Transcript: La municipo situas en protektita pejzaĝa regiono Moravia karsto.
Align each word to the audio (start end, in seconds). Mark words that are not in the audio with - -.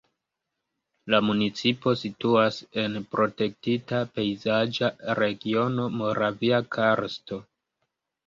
La 1.13 1.17
municipo 1.25 1.91
situas 2.03 2.55
en 2.83 2.95
protektita 3.11 3.99
pejzaĝa 4.15 4.89
regiono 5.21 5.85
Moravia 6.01 6.63
karsto. 6.77 7.39